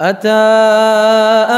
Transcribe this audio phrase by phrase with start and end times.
[0.00, 0.28] أتى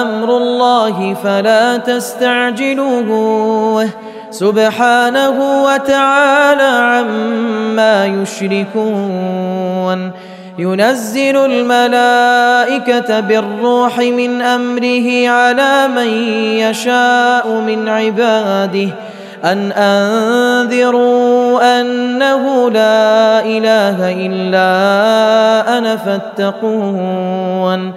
[0.01, 3.89] أمر الله فلا تستعجلوه.
[4.31, 10.11] سبحانه وتعالى عما يشركون.
[10.59, 16.09] ينزل الملائكة بالروح من أمره على من
[16.59, 18.89] يشاء من عباده.
[19.45, 27.93] أن أنذروا أنه لا إله إلا أنا فاتقون.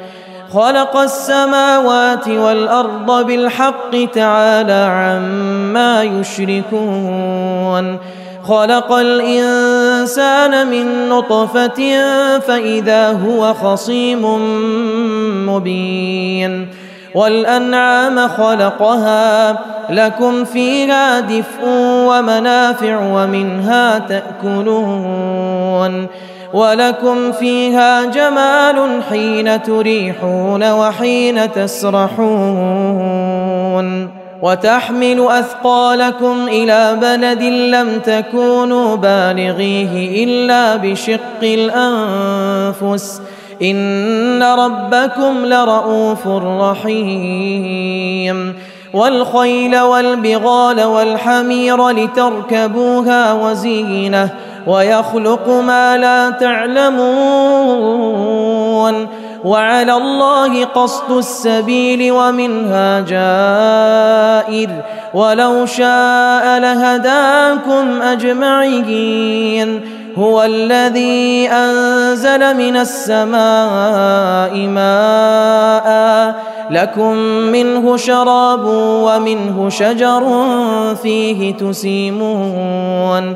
[0.54, 7.98] خلق السماوات والأرض بالحق تعالى عما يشركون.
[8.44, 12.00] خلق الإنسان من نطفة
[12.40, 14.26] فإذا هو خصيم
[15.50, 16.68] مبين.
[17.16, 19.60] والأنعام خلقها
[19.90, 21.64] لكم فيها دفء
[22.08, 26.08] ومنافع ومنها تأكلون.
[26.54, 33.24] ولكم فيها جمال حين تريحون وحين تسرحون
[34.42, 43.22] وتحمل أثقالكم إلى بلد لم تكونوا بالغيه إلا بشق الأنفس
[43.62, 46.28] إن ربكم لرءوف
[46.62, 48.54] رحيم
[48.94, 54.30] والخيل والبغال والحمير لتركبوها وزينة
[54.68, 57.84] ويخلق ما لا تعلمون
[59.44, 64.70] وعلى الله قصد السبيل ومنها جائر
[65.14, 69.82] ولو شاء لهداكم أجمعين
[70.18, 76.36] هو الذي أنزل من السماء ماء
[76.72, 77.16] لكم
[77.52, 80.24] منه شراب ومنه شجر
[81.04, 83.36] فيه تسيمون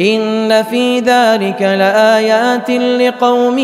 [0.00, 3.58] إن في ذلك لآيات لقوم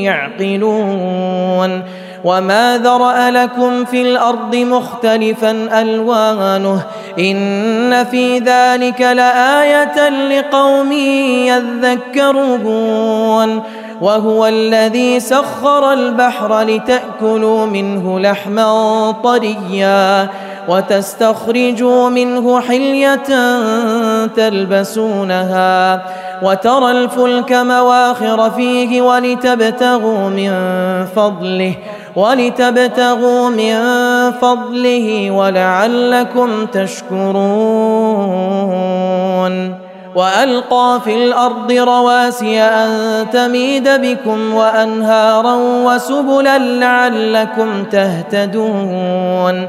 [0.00, 1.82] يعقلون.
[2.24, 6.82] وما ذرأ لكم في الأرض مختلفا ألوانه.
[7.18, 10.92] إن في ذلك لآية لقوم
[12.12, 13.62] يذكرون.
[14.00, 20.28] وهو الذي سخر البحر لتأكلوا منه لحما طريا.
[20.68, 23.16] وتستخرجوا منه حلية
[24.26, 26.02] تلبسونها
[26.42, 30.52] وترى الفلك مواخر فيه ولتبتغوا من
[31.16, 31.74] فضله
[32.16, 33.80] ولتبتغوا من
[34.30, 38.20] فضله ولعلكم تشكرون
[40.14, 49.68] وألقى في الأرض رواسي أن تميد بكم وأنهارا وسبلا لعلكم تهتدون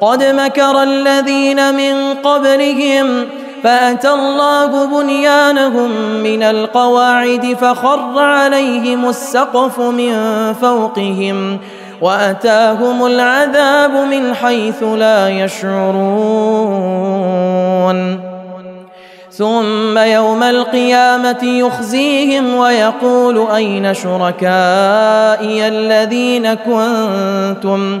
[0.00, 3.26] قد مكر الذين من قبلهم
[3.64, 5.90] فأتى الله بنيانهم
[6.22, 10.12] من القواعد فخر عليهم السقف من
[10.60, 11.58] فوقهم
[12.00, 16.98] وأتاهم العذاب من حيث لا يشعرون.
[19.38, 28.00] ثم يوم القيامة يخزيهم ويقول أين شركائي الذين كنتم؟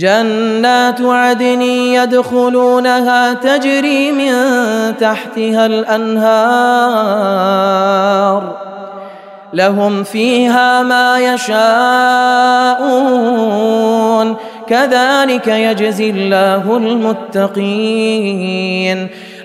[0.00, 4.32] جنات عدن يدخلونها تجري من
[4.96, 7.00] تحتها الأنهار
[9.52, 11.60] لهم فيها ما يشاءون
[14.68, 18.30] كذلك يجزي الله المتقين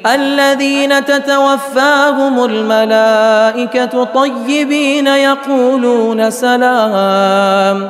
[0.05, 7.89] الذين تتوفاهم الملائكة طيبين يقولون سلام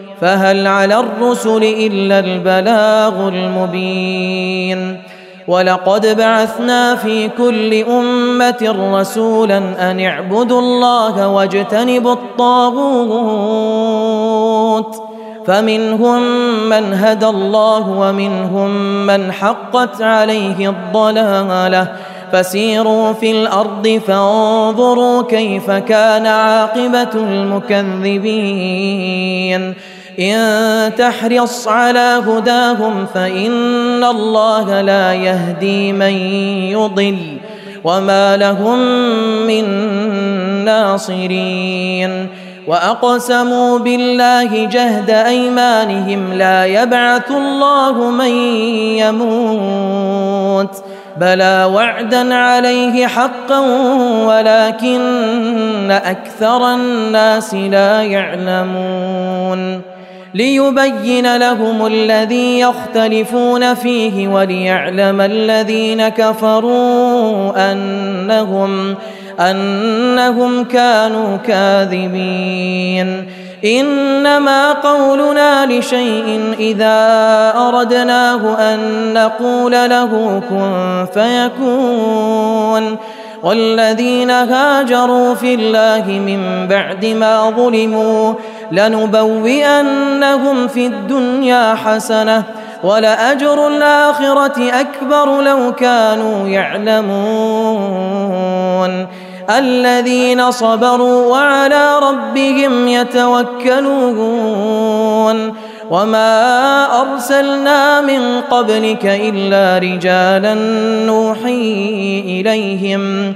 [0.21, 5.01] فهل على الرسل إلا البلاغ المبين؟
[5.47, 12.81] ولقد بعثنا في كل أمة رسولا أن اعبدوا الله واجتنبوا الطاغوت.
[15.47, 16.21] فمنهم
[16.69, 18.71] من هدى الله ومنهم
[19.07, 21.87] من حقت عليه الضلالة.
[22.31, 27.91] فسيروا في الأرض فانظروا كيف كان عاقبة المكذبين.
[30.21, 36.13] إن تحرص على هداهم فإن الله لا يهدي من
[36.71, 37.37] يضل
[37.83, 38.79] وما لهم
[39.47, 39.65] من
[40.65, 42.27] ناصرين.
[42.67, 48.31] وأقسموا بالله جهد أيمانهم لا يبعث الله من
[49.01, 50.83] يموت
[51.17, 53.59] بلى وعدا عليه حقا
[54.27, 59.81] ولكن أكثر الناس لا يعلمون.
[60.33, 68.95] ليبين لهم الذي يختلفون فيه وليعلم الذين كفروا انهم
[69.39, 73.27] أنهم كانوا كاذبين.
[73.65, 76.97] إنما قولنا لشيء إذا
[77.55, 78.79] أردناه أن
[79.13, 82.97] نقول له كن فيكون.
[83.43, 88.33] والذين هاجروا في الله من بعد ما ظلموا
[88.71, 92.43] لنبوئنهم في الدنيا حسنة
[92.83, 97.91] ولأجر الآخرة أكبر لو كانوا يعلمون
[99.49, 103.91] الذين صبروا وعلى ربهم يتوكلون
[105.91, 110.53] وما أرسلنا من قبلك إلا رجالا
[111.05, 113.35] نوحي إليهم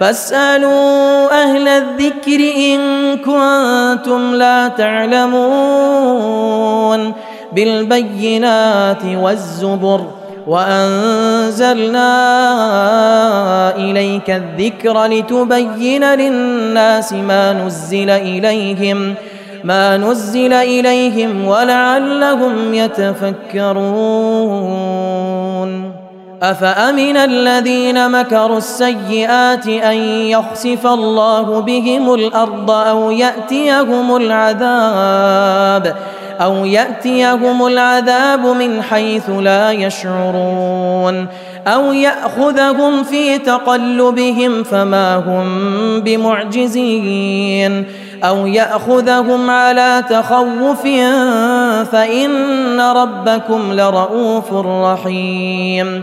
[0.00, 2.80] فاسألوا أهل الذكر إن
[3.16, 6.24] كنتم لا تعلمون
[7.52, 10.06] بالبينات والزبر
[10.46, 12.06] وأنزلنا
[13.76, 19.14] إليك الذكر لتبين للناس ما نزل إليهم
[19.64, 24.34] ما نزل إليهم ولعلهم يتفكرون
[26.50, 29.96] أفأمن الذين مكروا السيئات أن
[30.28, 35.96] يخسف الله بهم الأرض أو يأتيهم العذاب
[36.40, 41.26] أو يأتيهم العذاب من حيث لا يشعرون
[41.66, 47.86] أو يأخذهم في تقلبهم فما هم بمعجزين
[48.24, 50.82] أو يأخذهم على تخوف
[51.92, 56.02] فإن ربكم لرؤوف رحيم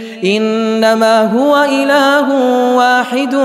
[0.25, 2.27] إنما هو إله
[2.75, 3.37] واحد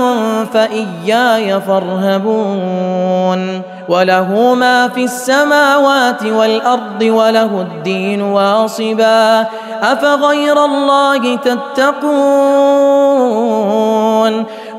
[0.53, 9.45] فإياي فارهبون وله ما في السماوات والأرض وله الدين واصبا
[9.81, 11.97] أفغير الله تتقون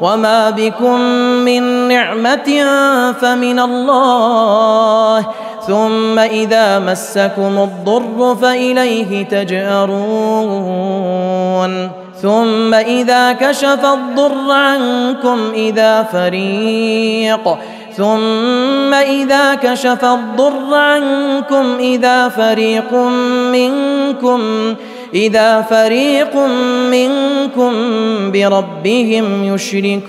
[0.00, 1.00] وما بكم
[1.44, 2.64] من نعمة
[3.20, 5.26] فمن الله
[5.68, 9.98] ثم إذا مسكم الضر فإليه تجأرون.
[12.22, 17.58] ثم إذا كشف الضر عنكم إذا فريق.
[17.96, 22.94] ثم إذا كشف الضر عنكم إذا فريق
[23.52, 24.40] منكم.
[25.14, 26.36] إذا فريق
[26.90, 27.72] منكم
[28.32, 30.08] بربهم يشركون.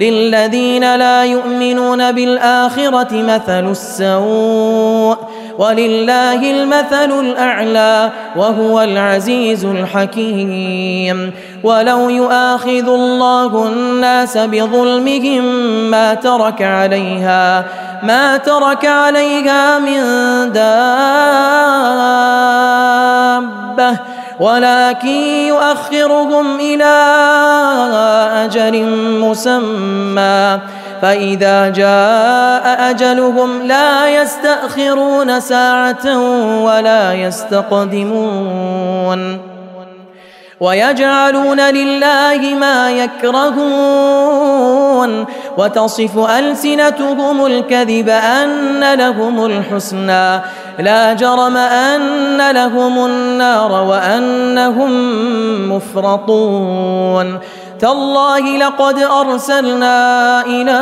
[0.00, 5.16] للذين لا يؤمنون بالآخرة مثل السوء
[5.58, 11.32] ولله المثل الأعلى وهو العزيز الحكيم
[11.64, 15.44] ولو يؤاخذ الله الناس بظلمهم
[15.90, 17.64] ما ترك عليها
[18.02, 20.02] ما ترك عليها من
[20.52, 20.92] دابة
[24.42, 25.08] ولكن
[25.54, 26.94] يؤخرهم إلى
[28.44, 28.74] أجل
[29.22, 30.58] مسمى.
[31.02, 36.18] فإذا جاء أجلهم لا يستأخرون ساعة
[36.62, 38.32] ولا يستقدمون.
[40.62, 44.32] ويجعلون لله ما يكرهون
[45.58, 50.40] وتصف ألسنتهم الكذب أن لهم الحسنى
[50.78, 54.92] لا جرم أن لهم النار وأنهم
[55.72, 57.38] مفرطون
[57.80, 59.96] تالله لقد أرسلنا
[60.46, 60.78] إلى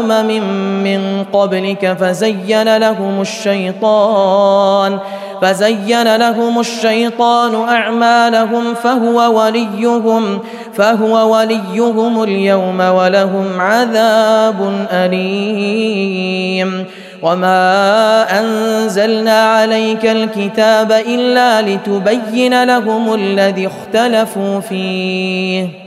[0.00, 0.42] أمم
[0.84, 4.98] من قبلك فزين لهم الشيطان
[5.42, 10.40] فزين لهم الشيطان أعمالهم فهو وليهم
[10.74, 16.84] فهو وليهم اليوم ولهم عذاب أليم.
[17.22, 25.85] وما أنزلنا عليك الكتاب إلا لتبين لهم الذي اختلفوا فيه.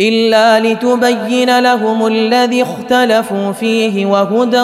[0.00, 4.62] إلا لتبين لهم الذي اختلفوا فيه وهدى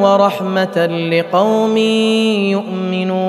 [0.00, 1.76] ورحمة لقوم
[2.52, 3.24] يؤمنون.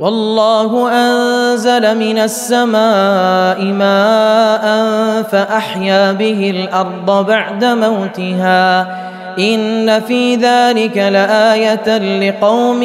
[0.00, 4.64] والله أنزل من السماء ماء
[5.22, 8.86] فأحيا به الأرض بعد موتها.
[9.38, 12.82] إن في ذلك لآية لقوم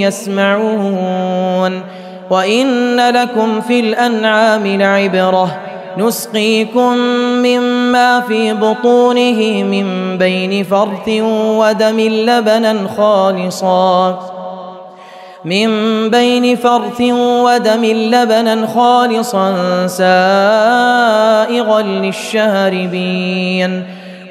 [0.00, 1.82] يسمعون.
[2.30, 5.58] وان لكم في الانعام لعبره
[5.98, 6.96] نسقيكم
[7.42, 14.20] مما في بطونه من بين فرث ودم لبنا خالصا
[15.44, 15.70] من
[16.10, 23.22] بين فرث ودم لبنا خالصا سائغا للشاربين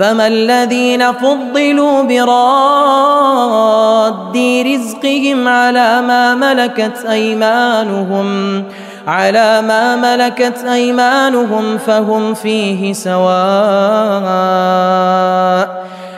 [0.00, 3.06] فما الذين فضلوا براد
[4.66, 8.64] رزقهم على ما ملكت أيمانهم
[9.06, 13.30] على ما ملكت أيمانهم فهم فيه سواء.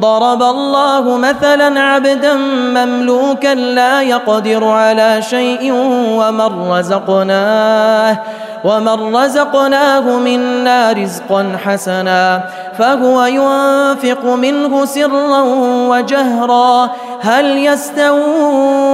[0.00, 2.34] ضرب الله مثلا عبدا
[2.74, 5.72] مملوكا لا يقدر على شيء
[6.18, 8.18] ومن رزقناه
[8.64, 12.42] ومن رزقناه منا رزقا حسنا
[12.78, 15.40] فهو ينفق منه سرا
[15.90, 16.90] وجهرا.
[17.20, 18.86] هل يستوون؟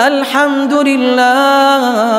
[0.00, 2.18] الحمد لله.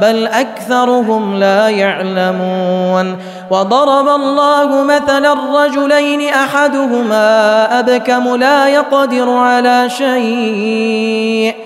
[0.00, 3.16] بل أكثرهم لا يعلمون
[3.50, 11.65] وضرب الله مثلا الرجلين أحدهما أبكم لا يقدر على شيء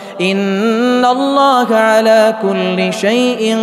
[0.21, 3.57] إن الله على كل شيء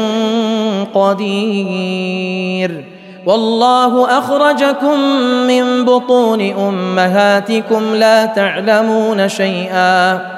[0.95, 2.85] قدير.
[3.27, 5.01] والله أخرجكم
[5.47, 10.38] من بطون أمهاتكم لا تعلمون شيئا.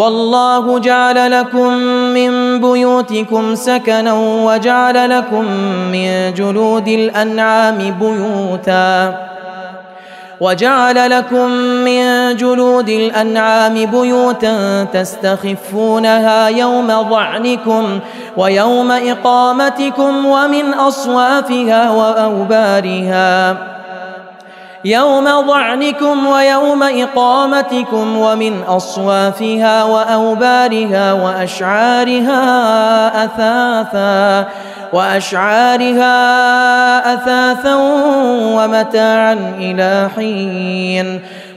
[0.00, 1.72] والله جعل لكم
[2.14, 4.12] من بيوتكم سكنا
[4.44, 5.44] وجعل لكم
[5.92, 9.14] من جلود الأنعام بيوتا
[10.40, 11.50] وجعل لكم
[11.84, 18.00] من جلود الأنعام بيوتا تستخفونها يوم ظعنكم
[18.36, 23.56] ويوم إقامتكم ومن أصوافها وأوبارها
[24.84, 32.44] يوم ظعنكم ويوم إقامتكم ومن أصوافها وأوبارها وأشعارها
[33.24, 34.48] أثاثا
[34.92, 36.14] وأشعارها
[37.14, 37.74] أثاثا
[38.56, 41.20] ومتاعا إلى حين.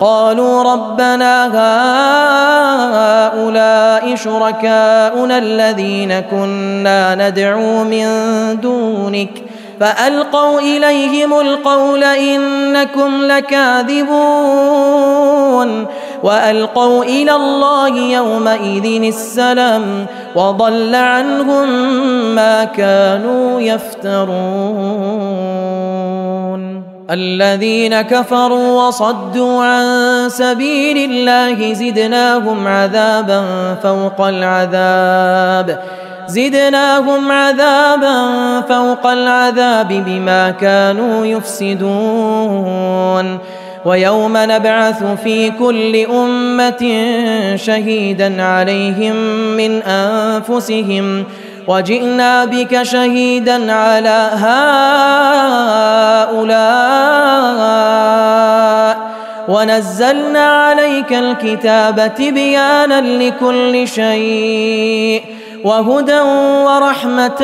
[0.00, 1.46] قالوا ربنا
[3.26, 8.06] هؤلاء شركاؤنا الذين كنا ندعو من
[8.60, 9.30] دونك
[9.80, 14.10] فألقوا إليهم القول إنكم لكاذبون
[16.22, 21.68] وألقوا إلى الله يومئذ السلام وضل عنهم
[22.34, 25.30] ما كانوا يفترون
[27.10, 29.84] الذين كفروا وصدوا عن
[30.28, 33.44] سبيل الله زدناهم عذابا
[33.82, 35.82] فوق العذاب.
[36.28, 38.16] زدناهم عذابا
[38.60, 43.38] فوق العذاب بما كانوا يفسدون.
[43.84, 47.06] ويوم نبعث في كل أمة
[47.56, 49.16] شهيدا عليهم
[49.56, 51.24] من أنفسهم.
[51.66, 54.30] وجئنا بك شهيدا على
[56.34, 56.60] هؤلاء.
[59.48, 65.39] ونزلنا عليك الكتاب تبيانا لكل شيء.
[65.64, 66.20] وهدى
[66.66, 67.42] ورحمة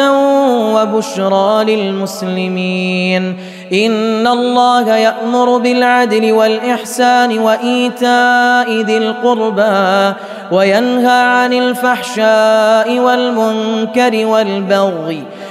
[0.75, 3.37] وبشرى للمسلمين.
[3.73, 10.15] إن الله يأمر بالعدل والإحسان وإيتاء ذي القربى
[10.53, 15.23] وينهى عن الفحشاء والمنكر والبغي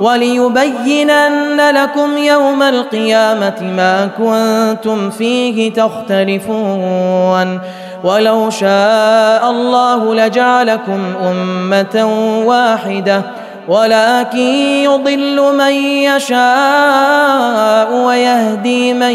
[0.00, 7.60] وليبينن لكم يوم القيامة ما كنتم فيه تختلفون.
[8.04, 12.10] ولو شاء الله لجعلكم أمة
[12.44, 13.22] واحدة
[13.68, 14.38] ولكن
[14.84, 15.72] يضل من
[16.12, 19.14] يشاء ويهدي من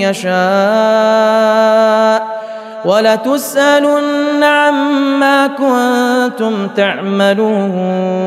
[0.00, 0.36] يشاء.
[2.84, 8.26] ولتسألن عما كنتم تعملون.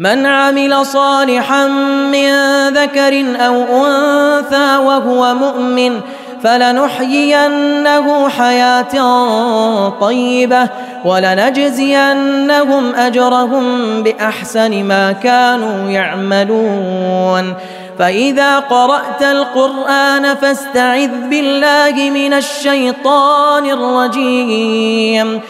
[0.00, 1.66] من عمل صالحا
[2.12, 2.32] من
[2.68, 6.00] ذكر أو أنثى وهو مؤمن
[6.42, 8.94] فلنحيينه حياة
[10.00, 10.68] طيبة
[11.04, 17.54] ولنجزينهم أجرهم بأحسن ما كانوا يعملون.
[17.98, 25.40] فإذا قرأت القرآن فاستعذ بالله من الشيطان الرجيم.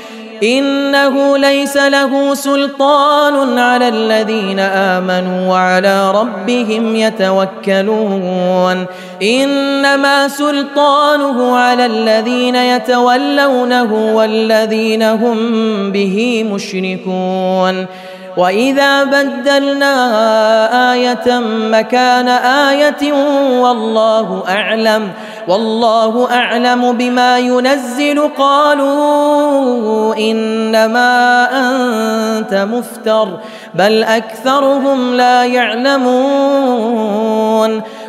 [0.43, 8.87] إنه ليس له سلطان على الذين آمنوا وعلى ربهم يتوكلون.
[9.23, 15.39] إنما سلطانه على الذين يتولونه والذين هم
[15.93, 17.87] به مشركون.
[18.37, 19.95] وإذا بدلنا
[20.93, 21.39] آية
[21.71, 22.29] مكان
[22.69, 23.13] آية
[23.61, 25.09] والله أعلم.
[25.49, 28.31] والله أعلم بما ينزل.
[28.39, 33.29] قالوا إنما أنت مفتر
[33.75, 37.01] بل أكثرهم لا يعلمون.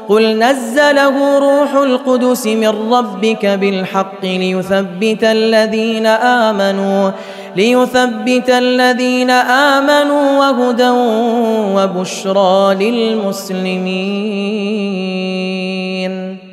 [0.10, 7.12] قل نزله روح القدس من ربك بالحق ليثبت الذين آمنوا
[7.56, 10.90] ليثبت الذين آمنوا وهدى
[11.76, 15.71] وبشرى للمسلمين.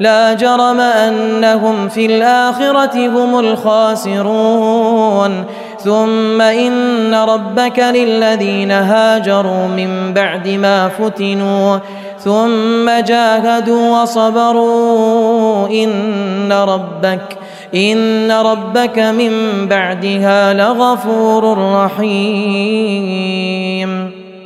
[0.00, 5.44] لا جرم أنهم في الآخرة هم الخاسرون.
[5.84, 11.78] ثم إن ربك للذين هاجروا من بعد ما فتنوا.
[12.18, 15.68] ثم جاهدوا وصبروا.
[15.68, 17.36] إن ربك
[17.74, 19.32] إن ربك من
[19.68, 23.40] بعدها لغفور رحيم.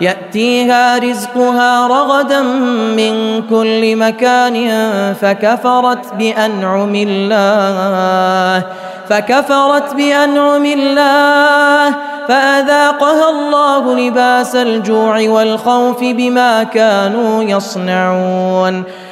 [0.00, 2.42] يأتيها رزقها رغدا
[2.96, 4.72] من كل مكان
[5.20, 8.64] فكفرت بأنعم الله
[9.08, 11.94] فكفرت بأنعم الله
[12.28, 18.84] فأذاقها الله لباس الجوع والخوف بما كانوا يصنعون.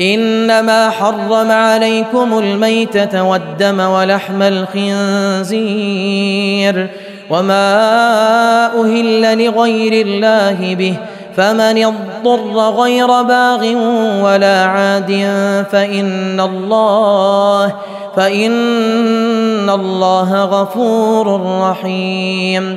[0.00, 5.66] إنما حرم عليكم الميتة والدم ولحم الخنزير
[7.30, 10.94] وما أهل لغير الله به.
[11.36, 13.66] فمن اضطر غير باغ
[14.24, 15.10] ولا عاد
[15.72, 17.74] فإن الله
[18.16, 22.76] فإن الله غفور رحيم.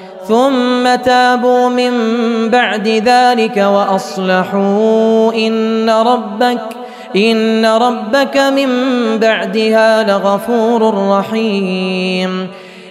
[0.31, 1.91] ثم تابوا من
[2.49, 6.61] بعد ذلك وأصلحوا إن ربك
[7.15, 8.69] إن ربك من
[9.19, 12.47] بعدها لغفور رحيم.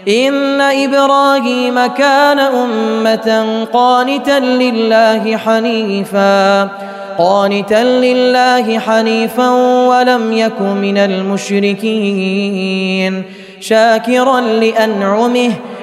[0.08, 6.62] إن إبراهيم كان أمة قانتا لله حنيفا
[7.18, 9.50] قانتا لله حنيفا
[9.88, 12.22] ولم يك من المشركين
[13.60, 15.52] شاكرا لأنعمه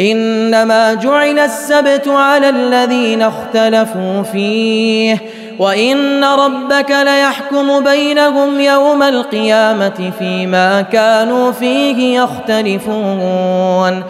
[0.00, 5.22] إنما جعل السبت على الذين اختلفوا فيه
[5.58, 14.02] وإن ربك ليحكم بينهم يوم القيامة فيما كانوا فيه يختلفون.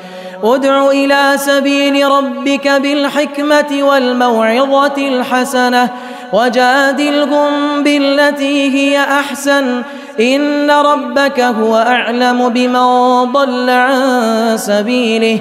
[0.44, 5.90] ادع إلى سبيل ربك بالحكمة والموعظة الحسنة
[6.32, 9.82] وجادلهم بالتي هي أحسن.
[10.20, 15.40] إن ربك هو أعلم بمن ضل عن سبيله.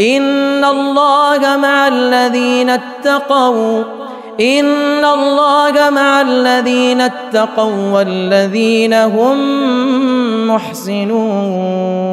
[0.00, 3.84] ان الله مع الذين اتقوا
[4.40, 9.38] ان الله مع الذين اتقوا والذين هم
[10.48, 12.04] محسنون